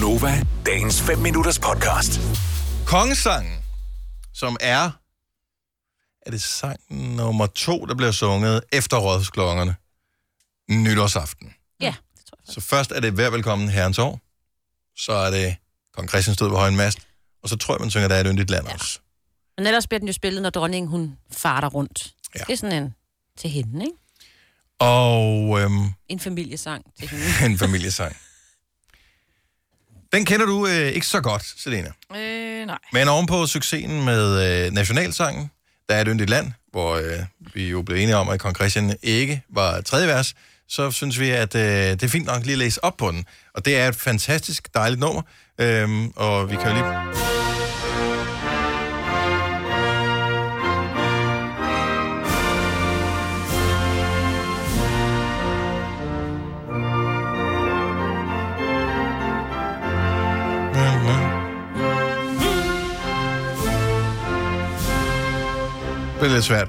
[0.00, 2.20] Gunova, dagens 5 minutters podcast.
[2.86, 3.58] Kongesangen,
[4.34, 4.90] som er...
[6.26, 9.76] Er det sang nummer to, der bliver sunget efter rådhusklokkerne
[10.70, 11.54] nytårsaften?
[11.80, 12.54] Ja, det tror jeg.
[12.54, 14.20] Så først er det Hver Velkommen Herrens År,
[14.96, 15.56] så er det
[15.94, 16.98] Kong Christian stod ved højen mast,
[17.42, 18.72] og så tror jeg, man synger, der er et yndigt land Ja.
[18.74, 18.98] også.
[19.58, 22.14] Men ellers bliver den jo spillet, når dronningen hun farter rundt.
[22.34, 22.38] Ja.
[22.40, 22.44] Ja.
[22.44, 22.94] Det er sådan en
[23.38, 23.96] til hende, ikke?
[24.78, 27.24] Og øhm, En familiesang til hende.
[27.52, 28.16] en familiesang.
[30.12, 31.90] Den kender du øh, ikke så godt, Selena.
[32.16, 32.78] Øh, nej.
[32.92, 35.50] Men ovenpå succesen med øh, nationalsangen,
[35.88, 37.18] der er et yndigt land, hvor øh,
[37.54, 40.34] vi jo blev enige om, at kong Christian ikke var tredje vers,
[40.68, 43.24] så synes vi, at øh, det er fint nok lige at læse op på den.
[43.54, 45.22] Og det er et fantastisk dejligt nummer,
[45.58, 47.35] øhm, og vi kan jo lige...
[66.26, 66.68] Det er lidt svært.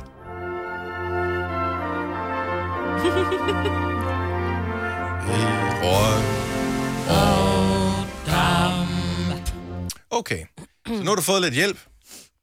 [10.12, 10.46] Okay,
[10.88, 11.78] så nu har du fået lidt hjælp.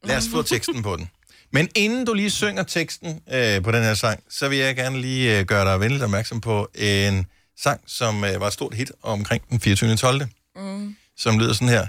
[0.04, 1.10] Lad os få teksten på den.
[1.52, 5.00] Men inden du lige synger teksten øh, på den her sang, så vil jeg gerne
[5.00, 7.26] lige øh, gøre dig venligt opmærksom på en
[7.62, 9.96] sang, som øh, var et stort hit omkring den 24.
[9.96, 10.26] 12.
[10.56, 10.96] Mm.
[11.16, 11.86] Som lyder sådan her.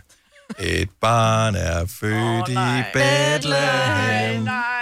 [0.59, 4.74] Et barn er født oh, i Bethlehem.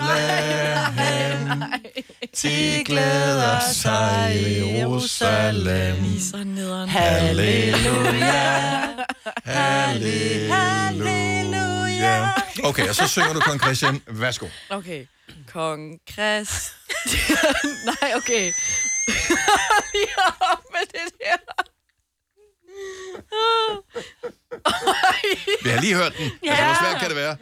[0.00, 1.62] Bethlehem.
[2.42, 5.96] De glæder sig i Jerusalem.
[6.88, 8.50] Halleluja.
[9.44, 11.40] Halleluja.
[12.64, 14.02] Okay, og så synger du kong Christian.
[14.06, 14.46] Værsgo.
[14.70, 15.06] Okay.
[15.52, 16.76] Kong Christian.
[18.00, 18.52] Nej, okay.
[19.94, 21.36] Lige op med det der.
[25.62, 26.30] Vi har lige hørt den.
[26.42, 27.36] Altså, hvor svært kan det være?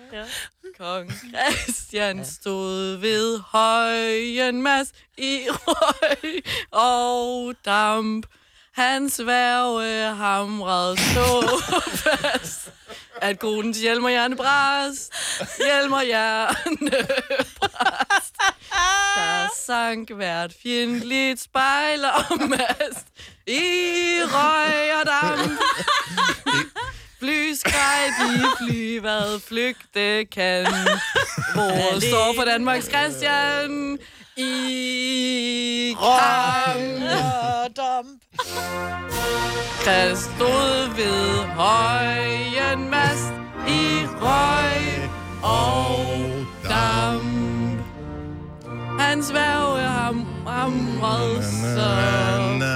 [0.78, 8.26] Kong Christian stod ved højen mas i røg og damp.
[8.74, 11.60] Hans værve hamrede så
[11.94, 12.70] fast,
[13.22, 15.12] at konens hjelm og hjerne brast.
[15.66, 17.06] Hjelm og hjerne
[17.60, 18.34] brast.
[19.16, 23.06] Der sank hvert fjendtligt spejl og mast
[23.46, 23.60] i
[24.24, 25.60] røg og damp.
[27.18, 30.66] Fly skreg de fly, hvad flygte kan.
[31.54, 33.98] Hvor står for Danmarks Christian
[34.36, 37.02] i kamp.
[39.84, 43.32] Krist stod ved højen mast
[43.68, 45.10] i røg
[45.42, 46.06] og
[46.68, 47.78] damp.
[49.00, 51.94] Hans værve ham hamrede så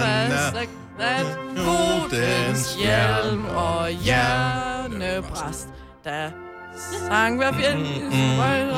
[0.02, 0.68] fast,
[1.00, 5.68] at- godens hjelm og hjernebræst,
[6.04, 6.30] der
[7.08, 8.70] sang hver fjendens røg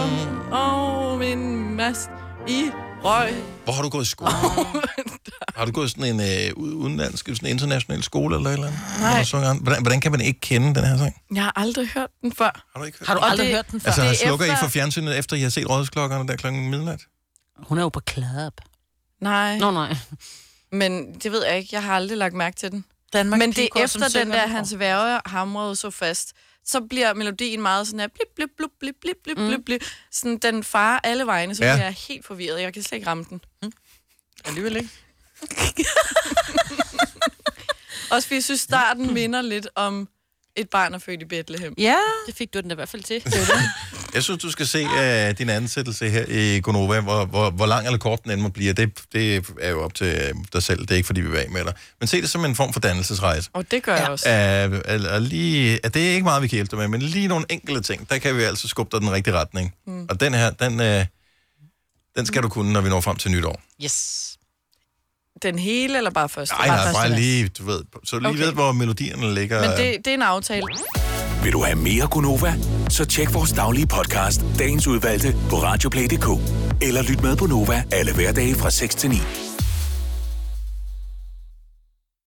[0.52, 2.10] og min mast
[2.48, 2.70] i
[3.04, 3.34] røg.
[3.64, 4.30] Hvor har du gået i skole?
[5.56, 8.66] har du gået i sådan en øh, udenlandsk, sådan en international skole eller et eller
[8.66, 8.80] andet?
[9.00, 9.58] Nej.
[9.60, 11.22] Hvordan, hvordan kan man ikke kende den her sang?
[11.34, 12.64] Jeg har aldrig hørt den før.
[12.74, 13.30] Har du ikke hørt Har du den?
[13.30, 13.86] Aldrig det- hørt den før?
[13.86, 16.70] Altså, det er slukker I efter- for fjernsynet, efter I har set rådhusklokkerne der klokken
[16.70, 17.00] midnat?
[17.58, 18.52] Hun er jo på club.
[19.20, 19.96] Nej, Nå, nej.
[20.72, 21.68] men det ved jeg ikke.
[21.72, 22.84] Jeg har aldrig lagt mærke til den.
[23.14, 26.32] Danmark Men det er efter den der, hans værge hamrede så fast,
[26.64, 29.48] så bliver melodien meget sådan her, blip, blip, blip, blip, blip, blip, mm.
[29.48, 29.84] blip, blip.
[30.10, 31.74] Sådan, den far alle vegne, så ja.
[31.74, 32.60] bliver jeg helt forvirret.
[32.60, 33.40] Jeg kan slet ikke ramme den.
[33.62, 33.72] Mm.
[34.44, 34.90] Alligevel ikke.
[38.10, 40.08] Også fordi jeg synes, starten minder lidt om
[40.56, 41.74] et barn er født i Bethlehem.
[41.78, 43.22] Ja, det fik du den da i hvert fald til.
[44.14, 47.86] Jeg synes, du skal se uh, din ansættelse her i Gonova, hvor, hvor, hvor lang
[47.86, 48.72] eller kort den end må blive.
[48.72, 50.80] Det, det er jo op til øh, dig selv.
[50.80, 51.74] Det er ikke, fordi vi vil af med dig.
[52.00, 53.50] Men se det som en form for dannelsesrejse.
[53.52, 54.28] Og det gør jeg også.
[54.98, 57.28] Uh, og lige, uh, det er ikke meget, vi kan hjælpe dig med, men lige
[57.28, 59.74] nogle enkelte ting, der kan vi altså skubbe dig den rigtige retning.
[59.86, 60.06] Mm.
[60.10, 61.06] Og den her, den, uh,
[62.16, 63.62] den skal du kunne, når vi når frem til nytår.
[63.84, 64.36] Yes.
[65.42, 66.54] Den hele, eller bare første?
[66.58, 68.42] Nej, nej, bare lige, du ved, så du lige Okay.
[68.44, 69.60] ved, hvor melodierne ligger.
[69.60, 70.66] Men det, det er en aftale.
[71.42, 72.54] Vil du have mere Gunova?
[72.88, 76.26] Så tjek vores daglige podcast, dagens udvalgte, på radioplay.dk.
[76.82, 79.16] Eller lyt med på Nova alle hverdage fra 6 til 9.